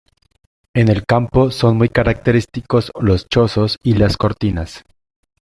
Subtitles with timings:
[0.73, 4.83] En el campo son muy característicos los chozos y las cortinas.